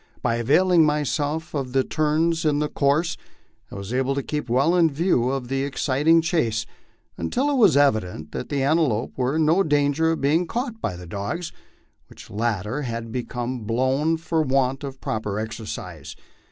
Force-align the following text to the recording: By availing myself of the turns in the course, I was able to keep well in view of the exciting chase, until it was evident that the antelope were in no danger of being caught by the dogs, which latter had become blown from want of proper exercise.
By 0.23 0.37
availing 0.37 0.83
myself 0.83 1.53
of 1.53 1.73
the 1.73 1.83
turns 1.83 2.43
in 2.43 2.57
the 2.57 2.69
course, 2.69 3.17
I 3.69 3.75
was 3.75 3.93
able 3.93 4.15
to 4.15 4.23
keep 4.23 4.49
well 4.49 4.75
in 4.75 4.89
view 4.89 5.29
of 5.29 5.47
the 5.47 5.61
exciting 5.61 6.23
chase, 6.23 6.65
until 7.19 7.51
it 7.51 7.57
was 7.57 7.77
evident 7.77 8.31
that 8.31 8.49
the 8.49 8.63
antelope 8.63 9.13
were 9.15 9.35
in 9.35 9.45
no 9.45 9.61
danger 9.61 10.13
of 10.13 10.19
being 10.19 10.47
caught 10.47 10.81
by 10.81 10.95
the 10.95 11.05
dogs, 11.05 11.51
which 12.07 12.31
latter 12.31 12.81
had 12.81 13.11
become 13.11 13.59
blown 13.59 14.17
from 14.17 14.47
want 14.47 14.83
of 14.83 14.99
proper 15.01 15.37
exercise. 15.39 16.15